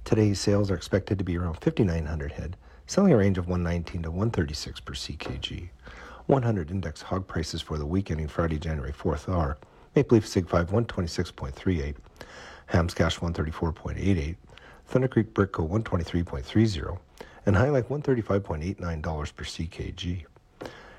Today's 0.04 0.40
sales 0.40 0.70
are 0.70 0.74
expected 0.74 1.18
to 1.18 1.24
be 1.24 1.38
around 1.38 1.54
5,900 1.54 2.32
head, 2.32 2.56
selling 2.90 3.12
a 3.12 3.16
range 3.16 3.38
of 3.38 3.46
119 3.46 4.02
to 4.02 4.10
136 4.10 4.80
per 4.80 4.94
CKG. 4.94 5.68
100 6.26 6.72
index 6.72 7.02
hog 7.02 7.24
prices 7.24 7.62
for 7.62 7.78
the 7.78 7.86
week 7.86 8.10
ending 8.10 8.26
Friday, 8.26 8.58
January 8.58 8.92
4th 8.92 9.32
are 9.32 9.58
Maple 9.94 10.16
Leaf 10.16 10.26
Sig 10.26 10.48
5 10.48 10.70
126.38, 10.70 11.94
Hams 12.66 12.92
Cash 12.92 13.20
134.88, 13.20 14.34
Thunder 14.86 15.06
Creek 15.06 15.32
Brickco 15.32 15.70
123.30, 15.70 16.98
and 17.46 17.54
HyLife 17.54 17.84
$135.89 17.84 19.36
per 19.36 19.44
CKG. 19.44 20.24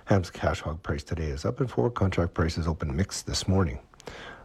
Ham's 0.06 0.30
cash 0.30 0.62
hog 0.62 0.82
price 0.82 1.04
today 1.04 1.26
is 1.26 1.44
up 1.44 1.60
and 1.60 1.70
forward 1.70 1.96
contract 1.96 2.34
prices 2.34 2.70
open 2.70 2.96
mixed 2.96 3.28
this 3.28 3.50
morning. 3.50 3.80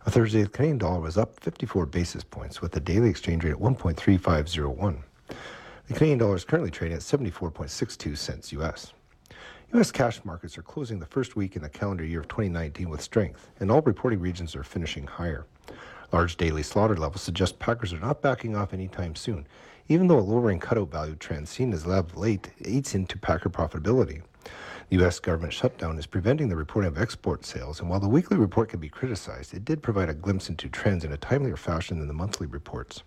On 0.04 0.12
Thursday, 0.12 0.42
the 0.42 0.48
Canadian 0.48 0.78
dollar 0.78 0.98
was 0.98 1.16
up 1.16 1.38
54 1.38 1.86
basis 1.86 2.24
points 2.24 2.60
with 2.60 2.72
the 2.72 2.80
daily 2.80 3.08
exchange 3.08 3.44
rate 3.44 3.52
at 3.52 3.58
1.3501. 3.58 4.98
The 5.88 5.94
Canadian 5.94 6.18
dollar 6.18 6.34
is 6.34 6.44
currently 6.44 6.72
trading 6.72 6.96
at 6.96 7.02
74.62 7.02 8.18
cents 8.18 8.50
US. 8.52 8.92
U.S. 9.72 9.92
cash 9.92 10.24
markets 10.24 10.58
are 10.58 10.62
closing 10.62 10.98
the 10.98 11.06
first 11.06 11.36
week 11.36 11.54
in 11.54 11.62
the 11.62 11.68
calendar 11.68 12.04
year 12.04 12.18
of 12.18 12.26
2019 12.26 12.88
with 12.88 13.00
strength, 13.00 13.52
and 13.60 13.70
all 13.70 13.82
reporting 13.82 14.18
regions 14.18 14.56
are 14.56 14.64
finishing 14.64 15.06
higher. 15.06 15.46
Large 16.12 16.38
daily 16.38 16.64
slaughter 16.64 16.96
levels 16.96 17.22
suggest 17.22 17.60
packers 17.60 17.92
are 17.92 18.00
not 18.00 18.20
backing 18.20 18.56
off 18.56 18.74
anytime 18.74 19.14
soon, 19.14 19.46
even 19.86 20.08
though 20.08 20.18
a 20.18 20.20
lowering 20.20 20.58
cutout 20.58 20.90
value 20.90 21.14
trend 21.14 21.48
seen 21.48 21.72
as 21.72 21.86
of 21.86 22.16
late 22.16 22.50
eats 22.64 22.96
into 22.96 23.16
packer 23.16 23.48
profitability. 23.48 24.22
The 24.88 24.96
U.S. 24.96 25.20
government 25.20 25.52
shutdown 25.52 25.98
is 25.98 26.06
preventing 26.06 26.48
the 26.48 26.56
reporting 26.56 26.88
of 26.88 26.98
export 26.98 27.44
sales, 27.44 27.78
and 27.78 27.88
while 27.88 28.00
the 28.00 28.08
weekly 28.08 28.38
report 28.38 28.70
can 28.70 28.80
be 28.80 28.88
criticized, 28.88 29.54
it 29.54 29.64
did 29.64 29.84
provide 29.84 30.08
a 30.08 30.14
glimpse 30.14 30.48
into 30.48 30.68
trends 30.68 31.04
in 31.04 31.12
a 31.12 31.16
timelier 31.16 31.56
fashion 31.56 32.00
than 32.00 32.08
the 32.08 32.12
monthly 32.12 32.48
reports. 32.48 33.04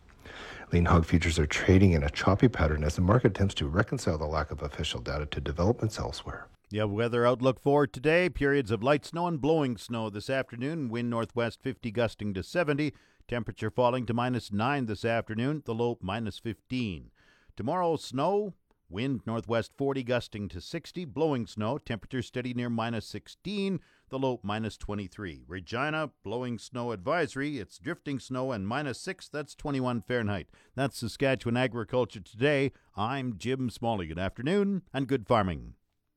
Lean 0.71 0.85
hog 0.85 1.03
futures 1.03 1.39
are 1.39 1.47
trading 1.47 1.93
in 1.93 2.03
a 2.03 2.09
choppy 2.11 2.47
pattern 2.47 2.83
as 2.83 2.95
the 2.95 3.01
market 3.01 3.31
attempts 3.31 3.55
to 3.55 3.67
reconcile 3.67 4.19
the 4.19 4.25
lack 4.25 4.51
of 4.51 4.61
official 4.61 5.01
data 5.01 5.25
to 5.25 5.41
developments 5.41 5.97
elsewhere. 5.97 6.47
Have 6.71 6.91
weather 6.91 7.25
outlook 7.25 7.59
for 7.59 7.87
today. 7.87 8.29
Periods 8.29 8.69
of 8.69 8.83
light 8.83 9.03
snow 9.03 9.25
and 9.25 9.41
blowing 9.41 9.77
snow 9.77 10.11
this 10.11 10.29
afternoon. 10.29 10.89
Wind 10.89 11.09
northwest 11.09 11.63
50 11.63 11.89
gusting 11.89 12.35
to 12.35 12.43
70. 12.43 12.93
Temperature 13.27 13.71
falling 13.71 14.05
to 14.05 14.13
minus 14.13 14.51
9 14.51 14.85
this 14.85 15.03
afternoon. 15.03 15.63
The 15.65 15.73
low 15.73 15.97
minus 16.01 16.37
15. 16.37 17.09
Tomorrow, 17.57 17.95
snow. 17.95 18.53
Wind 18.89 19.21
northwest 19.25 19.71
40 19.77 20.03
gusting 20.03 20.49
to 20.49 20.59
60. 20.59 21.05
Blowing 21.05 21.45
snow. 21.45 21.77
Temperature 21.77 22.21
steady 22.21 22.53
near 22.53 22.69
minus 22.69 23.05
16 23.05 23.79
the 24.09 24.19
low 24.19 24.39
minus 24.43 24.77
23. 24.77 25.43
Regina, 25.47 26.11
blowing 26.23 26.57
snow 26.57 26.91
advisory. 26.91 27.59
It's 27.59 27.77
drifting 27.77 28.19
snow 28.19 28.51
and 28.51 28.67
minus 28.67 28.99
6. 29.01 29.29
That's 29.29 29.55
21 29.55 30.01
Fahrenheit. 30.01 30.47
That's 30.75 30.97
Saskatchewan 30.97 31.57
Agriculture 31.57 32.19
Today. 32.19 32.71
I'm 32.95 33.37
Jim 33.37 33.69
Smalley. 33.69 34.07
Good 34.07 34.19
afternoon 34.19 34.83
and 34.93 35.07
good 35.07 35.27
farming. 35.27 35.75